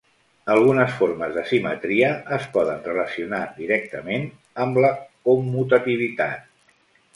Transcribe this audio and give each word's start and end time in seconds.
Algunes 0.51 0.95
formes 1.01 1.35
de 1.35 1.43
simetria 1.49 2.09
es 2.39 2.47
poden 2.55 2.81
relacionar 2.87 3.43
directament 3.61 4.27
amb 4.67 4.83
la 4.87 4.93
commutativitat. 5.31 6.53